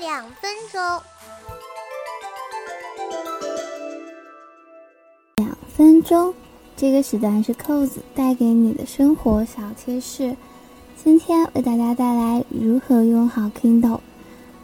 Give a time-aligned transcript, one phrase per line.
[0.00, 0.80] 两分钟。
[5.36, 6.34] 两分钟，
[6.74, 10.34] 这个时段是扣子带给你的生活小贴士。
[11.04, 14.00] 今天为大家带来如何用好 Kindle。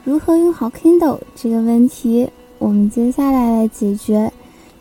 [0.05, 4.33] 如何用好 Kindle 这个问题，我们接下来来解决。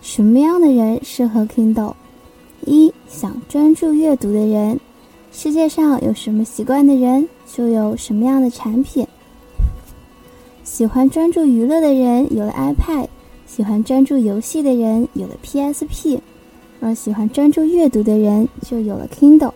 [0.01, 1.95] 什么样的人适合 Kindle？
[2.65, 4.79] 一想专注阅读的人。
[5.33, 9.05] 世界上有什么习惯的人，就有什么样的产品。
[10.65, 13.07] 喜欢专注娱乐的人有了 iPad，
[13.45, 16.19] 喜欢专注游戏的人有了 PSP，
[16.81, 19.53] 而喜欢专注阅读的人就有了 Kindle。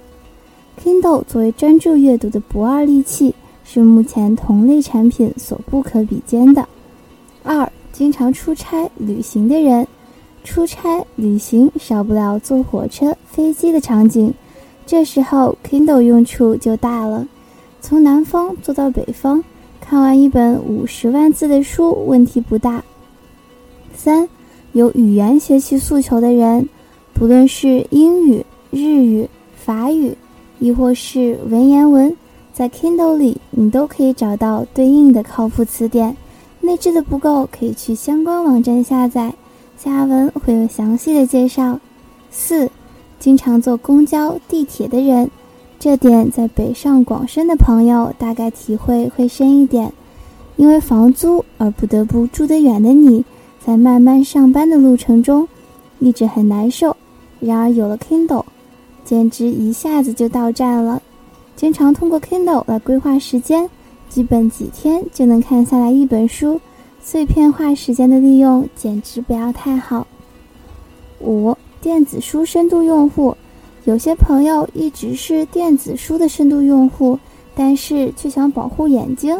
[0.81, 3.33] Kindle 作为专注阅读的不二利器，
[3.65, 6.69] 是目前同类产品所不可比肩的。
[7.43, 9.87] 二，经常出差旅行的人，
[10.43, 14.31] 出差旅行少不了坐火车、飞机的场景，
[14.85, 17.27] 这时候 Kindle 用处就大了。
[17.81, 19.43] 从南方坐到北方，
[19.89, 22.83] 看完一本五十万字的书问题不大。
[23.95, 24.29] 三，
[24.73, 26.69] 有语言学习诉求的人，
[27.11, 30.15] 不论是英语、日语、法语。
[30.59, 32.15] 亦或是文言文，
[32.53, 36.15] 在 Kindle 里你都可以找到对应的靠谱词典。
[36.61, 39.33] 内置的不够，可以去相关网站下载，
[39.75, 41.79] 下文会有详细的介绍。
[42.29, 42.69] 四，
[43.19, 45.31] 经常坐公交、地铁的人，
[45.79, 49.91] 这点在北上广深的朋友大概体会会深一点。
[50.57, 53.23] 因为房租而不得不住得远的你，
[53.65, 55.47] 在慢慢上班的路程中，
[55.99, 56.97] 一直很难受。
[57.39, 58.43] 然而有了 Kindle。
[59.05, 61.01] 简直一下子就到站了，
[61.55, 63.67] 经常通过 Kindle 来规划时间，
[64.07, 66.61] 基本几天就能看下来一本书。
[67.01, 70.05] 碎片化时间的利用简直不要太好。
[71.21, 73.35] 五、电子书深度用户，
[73.89, 77.17] 有些朋友一直是电子书的深度用户，
[77.55, 79.35] 但是却想保护眼睛，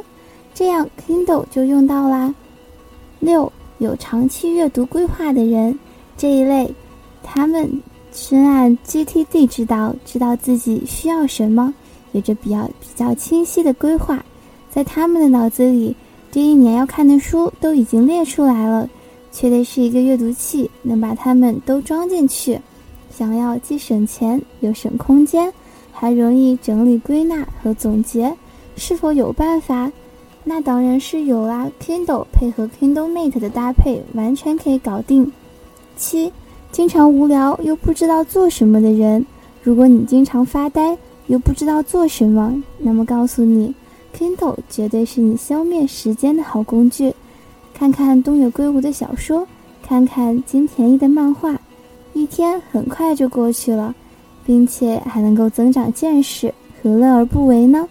[0.56, 2.34] 这样 Kindle 就用到啦。
[3.20, 5.78] 六、有长期阅读规划的人，
[6.18, 6.74] 这一类，
[7.22, 7.70] 他们。
[8.12, 11.72] 深谙 GTD 之道，知道自己需要什么，
[12.14, 14.26] 有着比较比较清晰的规划，
[14.72, 15.96] 在他们的脑子里，
[16.32, 18.90] 这一年要看的书都已经列出来了，
[19.32, 22.60] 缺的是一个阅读器，能把它们都装进去。
[23.20, 25.52] 想要既省钱又省空间，
[25.92, 28.34] 还容易整理归纳和总结，
[28.78, 29.92] 是否有办法？
[30.46, 35.30] 那当然是有啦，Kindle 配合 Kindle Mate 的搭配，完全可以搞定。
[35.98, 36.32] 七。
[36.72, 39.26] 经常无聊又不知道做什么的人，
[39.62, 40.98] 如果你经常发呆
[41.28, 43.76] 又不知道做什么，那么告诉你
[44.18, 47.14] ，Kindle 绝对是你消灭时间的好工具。
[47.74, 49.46] 看看东野圭吾的小说，
[49.84, 51.59] 看看金田一的漫画，
[52.20, 53.96] 一天很快就过去了，
[54.46, 57.88] 并且还能够增长见识，何乐而不为呢？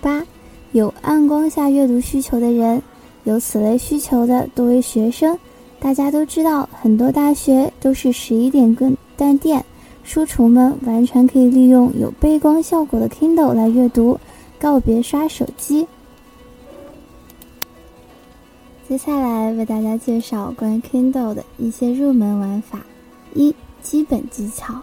[0.00, 0.26] 八，
[0.72, 2.82] 有暗光下阅读需求的人，
[3.22, 5.38] 有此类需求的多为学生。
[5.78, 9.64] 大家都知道，很多大学都是十一点关断电，
[10.02, 14.18] 书虫们完全可以利用有背光效果的 Kindle 来阅读，
[14.58, 15.86] 告别刷手机。
[18.88, 22.80] 接下来为大家介绍关于 Kindle 的一些入门玩法：
[23.34, 24.80] 一、基本技巧，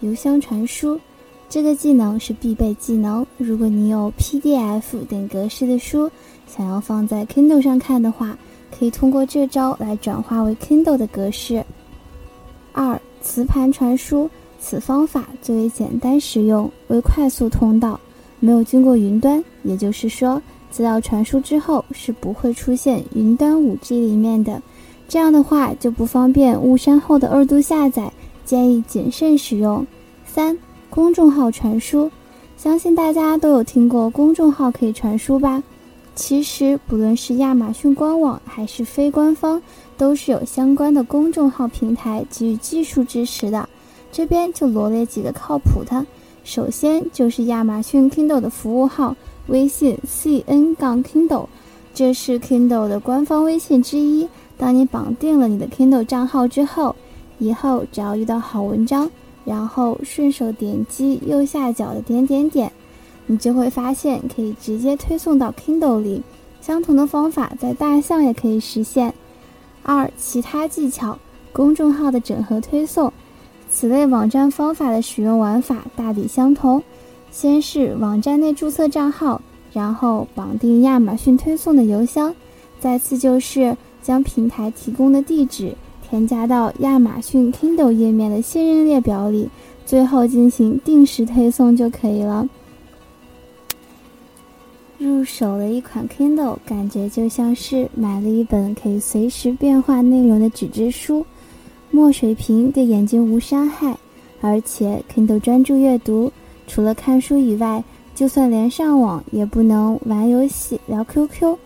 [0.00, 1.00] 邮箱传输，
[1.48, 3.26] 这个技能是必备技能。
[3.38, 6.10] 如果你有 PDF 等格式的书，
[6.46, 8.36] 想要放在 Kindle 上看的话。
[8.76, 11.62] 可以通过这招来转化为 Kindle 的格式。
[12.72, 18.00] 二、磁盘传输，此方法最为简单实用，为快速通道，
[18.40, 24.60] 没有经过云端，也就是说，资料传输之后是不会出现云端 5G 里面的。
[25.08, 28.12] 这样的话就不方便误删后的二度下载，
[28.44, 29.86] 建议谨慎使用。
[30.24, 30.58] 三、
[30.88, 32.10] 公众号传输，
[32.56, 35.62] 相信大家都有听过公众号可以传输吧？
[36.14, 39.60] 其实，不论是亚马逊官网还是非官方，
[39.96, 43.68] 都是有相关的公众号平台给予技术支持的。
[44.10, 46.06] 这边就罗列几个靠谱的。
[46.44, 51.46] 首先就是亚马逊 Kindle 的服务号，微信 cn 杠 Kindle，
[51.94, 54.28] 这是 Kindle 的官方微信之一。
[54.56, 56.94] 当你绑定了你的 Kindle 账号之后，
[57.38, 59.10] 以后只要遇到好文章，
[59.44, 62.70] 然后顺手点击右下角的点点点。
[63.26, 66.22] 你就会发现可以直接推送到 Kindle 里，
[66.60, 69.14] 相同的方法在大象也可以实现。
[69.82, 71.16] 二、其他技巧，
[71.52, 73.12] 公众号的整合推送，
[73.70, 76.82] 此类网站方法的使用玩法大抵相同。
[77.30, 79.40] 先是网站内注册账号，
[79.72, 82.34] 然后绑定亚马逊推送的邮箱，
[82.78, 85.72] 再次就是将平台提供的地址
[86.06, 89.48] 添加到亚马逊 Kindle 页面的信任列表里，
[89.86, 92.48] 最后进行定时推送就可以了。
[94.98, 101.24] 入手了一款 Kindle，感觉就像是买了一本可以随时变化内容的纸质书。
[101.90, 103.96] 墨水屏对眼睛无伤害，
[104.40, 106.32] 而且 Kindle 专注阅读，
[106.66, 107.82] 除了看书以外，
[108.14, 111.56] 就算连上网也不能玩游戏、聊 QQ。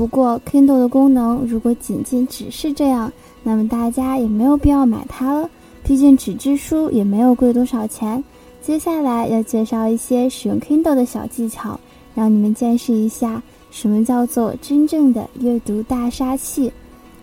[0.00, 3.12] 不过 Kindle 的功能如果仅仅只是这样，
[3.42, 5.50] 那么大家也没有必要买它了。
[5.84, 8.24] 毕竟纸质书也没有贵多少钱。
[8.62, 11.78] 接下来要介绍一些使用 Kindle 的小技巧，
[12.14, 16.72] 让你们见识一下什么叫做真正的阅读大杀器。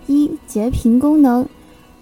[0.06, 1.48] 一截屏功能，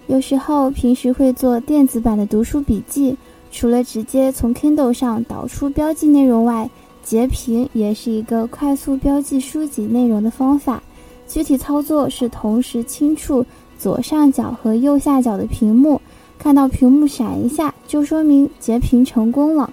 [0.07, 3.15] 有时候平时会做电子版的读书笔记，
[3.49, 6.69] 除了直接从 Kindle 上导出标记内容外，
[7.05, 10.81] 截屏也是一个快速标记书籍内容的方法。
[11.27, 13.45] 具体操作是同时轻触
[13.77, 16.01] 左上角和右下角的屏幕。
[16.39, 19.71] 看到屏幕闪一下，就说明截屏成功了。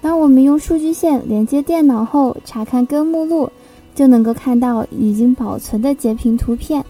[0.00, 3.50] 当我们用数据线连接电脑后，查看根目录，
[3.94, 6.84] 就能够看到已经保存的截屏图片。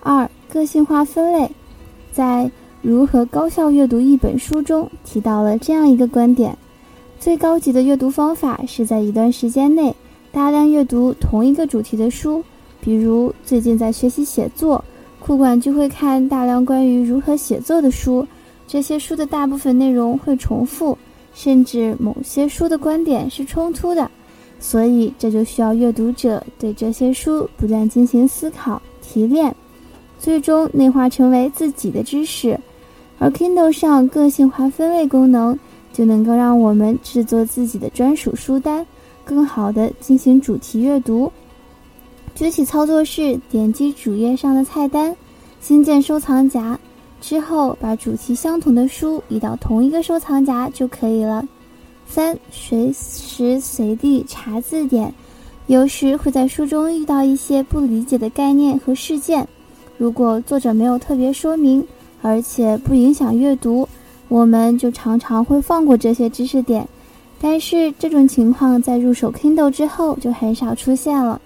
[0.00, 1.50] 二、个性化分类，
[2.12, 2.44] 在
[2.80, 6.56] 《如何高效阅读一本书》中提到了这样一个观点：
[7.26, 9.92] 最高级的阅读方法是在一段时间内
[10.30, 12.40] 大量阅读同一个主题的书。
[12.80, 14.84] 比如最近在学习写作，
[15.18, 18.24] 库管就会看大量关于如何写作的书。
[18.68, 20.96] 这些书的大部分内容会重复，
[21.34, 24.08] 甚至某些书的观点是冲突的，
[24.60, 29.52] 所以这就需要阅读者对这些书不断进行思考、提炼，
[30.20, 32.56] 最终内化成为自己的知识。
[33.18, 35.58] 而 Kindle 上个性化分类功能
[35.96, 38.86] 就能够让我们制作自己的专属书单，
[39.24, 41.32] 更好的进行主题阅读。
[42.34, 45.16] 具体操作是点击主页上的菜单，
[45.58, 46.78] 新建收藏夹。
[47.18, 51.48] 之后，把主题相同的书移到同一个收藏夹就可以了。
[52.06, 55.14] 三、随时随地查字典，
[55.66, 59.48] 有时会在书中遇到一些不理解的概念和事件，
[59.96, 61.82] 如果作者没有特别说明，
[62.20, 63.88] 而且不影响阅读，
[64.28, 66.86] 我们就常常会放过这些知识点。
[67.40, 71.40] 但是这种情况在入手 Kindle 之后就很少出现了，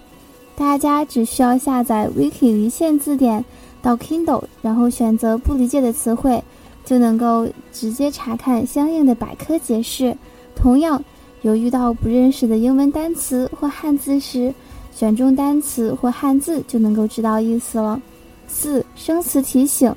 [0.55, 3.43] 大家只需要下载 Wiki 离线字典。
[3.83, 6.43] 到 Kindle，然后选择不理解的词汇，
[6.85, 10.15] 就能够直接查看相应的百科解释。
[10.55, 11.03] 同样，
[11.41, 14.53] 有遇到不认识的英文单词或汉字时，
[14.93, 17.99] 选中单词或汉字就能够知道意思了。
[18.47, 19.91] 四、生词提醒，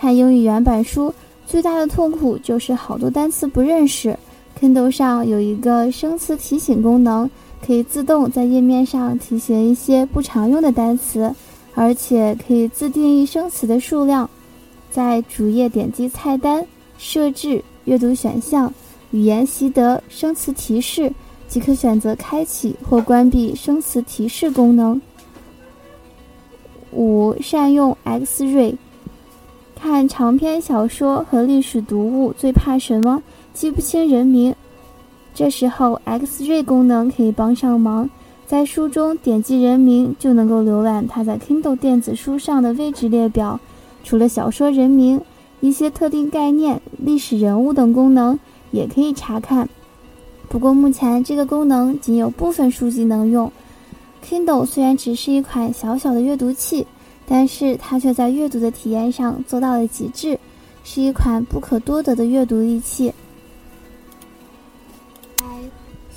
[0.00, 1.12] 看英语原版书
[1.46, 4.18] 最大的痛苦就是好多单词不认识。
[4.60, 7.30] Kindle 上有一个生词提醒功能，
[7.64, 11.34] 可以自动在页面上提醒一些不常用的单词。
[11.78, 14.30] 而且可以自定义生词的数量，
[14.90, 16.66] 在主页点击菜单
[16.96, 18.72] 设置阅读选项，
[19.10, 21.12] 语言习得生词提示，
[21.46, 24.98] 即可选择开启或关闭生词提示功能。
[26.92, 28.74] 五、善用 X-ray，
[29.78, 33.22] 看长篇小说和历史读物最怕什么？
[33.52, 34.54] 记不清人名，
[35.34, 38.08] 这时候 X-ray 功能可以帮上忙。
[38.46, 43.60] 在书中点击人名就能够浏览它在 Kindle 电子书上的位置列表。
[44.02, 45.20] 除了小说人名，
[45.60, 48.38] 一些特定概念、历史人物等功能
[48.70, 49.68] 也可以查看。
[50.48, 53.52] 不过目前这个功能仅有部分书籍能用。
[54.24, 56.86] Kindle 虽然只是一款小小的阅读器，
[57.26, 60.38] 但是它却在阅读的体验上做到了极致，
[60.84, 63.12] 是一款不可多得的阅读利器。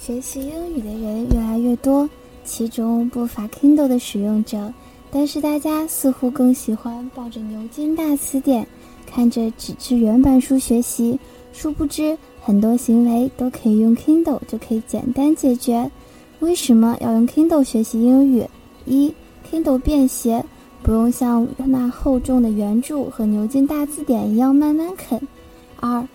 [0.01, 2.09] 学习英语的人越来越多。
[2.45, 4.73] 其中不乏 Kindle 的使用者，
[5.11, 8.65] 但是大家似乎更喜欢抱着牛津大词典，
[9.05, 11.19] 看着纸质原版书学习。
[11.53, 15.91] 殊不知，很多行为都可以用 Kindle 就可以简单解决。
[16.39, 18.43] 为什么要用 Kindle 学习英语？
[18.85, 19.13] 一
[19.51, 20.43] ，Kindle 便携，
[20.81, 25.19] 不用像那厚重的原著和牛津大字典一样慢慢啃。
[25.79, 26.07] 二，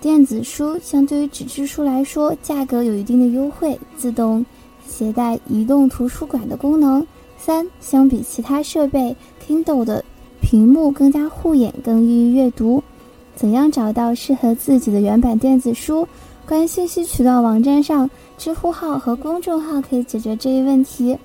[0.00, 4.44] 电子书相对于纸质书来说，价格有一定的优惠，自动。
[4.86, 7.04] 携带移动图书馆的功能。
[7.38, 10.04] 三，相比其他设备，Kindle 的
[10.42, 12.82] 屏幕更加护眼，更易于阅读。
[13.34, 16.06] 怎样找到适合自己的原版电子书？
[16.46, 21.16] 关于信息渠道网站上，知乎号和公众号可以解决这一问题。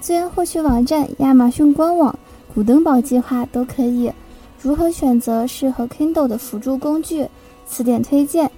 [0.00, 2.16] 资源获取网站、亚马逊官网、
[2.54, 4.10] 古登堡计划都可以。
[4.60, 7.26] 如何选择适合 Kindle 的辅助工具？
[7.66, 8.50] 词典推荐。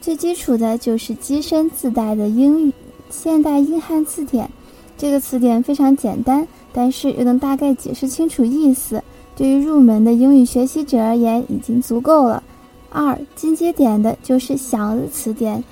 [0.00, 2.72] 最基础的就是机身自带的英语。
[3.08, 4.50] 现代英汉字典，
[4.96, 9.02] 这个词典非常简单，但是又能大概解释清楚意思，
[9.36, 12.42] 对于入门的英语学习者而言已经足够了。
[12.90, 15.62] 二进阶点的就是小的词典，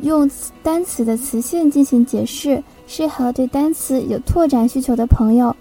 [0.00, 0.30] 用
[0.62, 2.62] 单词的词性进行解释，
[2.94, 5.56] 适合对单词有拓展需求的朋友。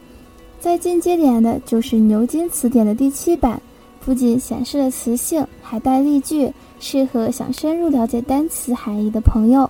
[0.60, 3.62] 再进阶点的就是牛津词典的第七版，
[4.04, 9.70] 不仅显示了词性，还带例句，适合想深入了解单词含义的朋友。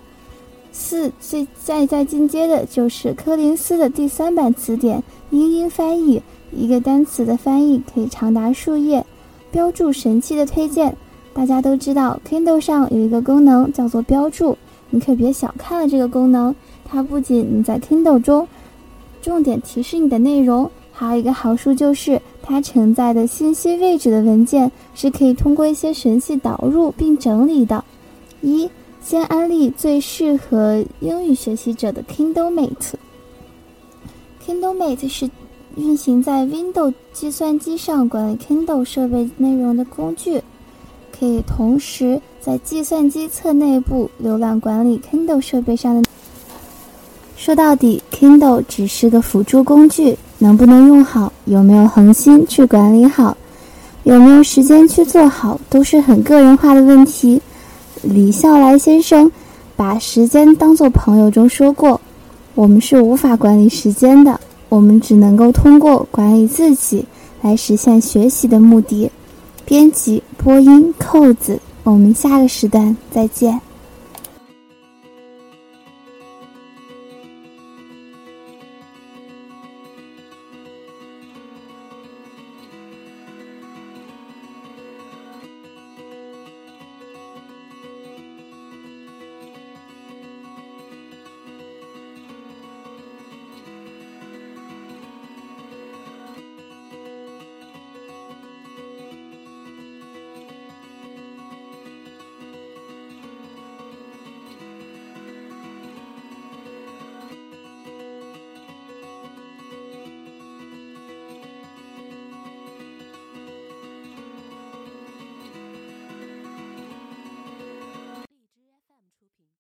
[0.72, 6.20] 四最再再进阶的就是柯林斯的第三版词典，英英翻译，
[6.52, 9.06] 一个单词的翻译可以长达数页，
[9.52, 10.98] 标注神器的推荐。
[11.32, 14.58] 大家都知道，Kindle 上有一个功能叫做标注，
[14.90, 16.54] 你可别小看了这个功能，
[16.92, 18.46] 它不仅能在 Kindle 中
[19.22, 20.70] 重点提示你的内容。
[20.92, 27.84] 还有一个好处就是，它承载的信息位置的文件是可以通过一些神器导入并整理的。
[28.42, 28.70] 一，
[29.02, 32.96] 先安利最适合英语学习者的 Kindle Mate。
[34.46, 35.30] Kindle Mate 是
[35.78, 40.42] 运行在 Windows 计算机上管理 Kindle 设备内容的工具，
[41.18, 46.04] 可以同时在计算机侧内部浏览管理 Kindle 设备上的。
[47.44, 50.16] 说到底，Kindle 只是个辅助工具。
[50.38, 53.36] 能不能用好，有没有恒心去管理好，
[54.04, 57.42] 有没有时间去做好，都是很个人化的问题。
[58.04, 59.32] 李笑来先生
[59.76, 62.00] 把时间当作朋友中说过
[62.54, 67.04] ：“我们是无法管理时间的，我们只能够通过管理自己
[67.42, 69.10] 来实现学习的目的。”
[69.66, 73.60] 编辑播音扣子，我们下个时段再见。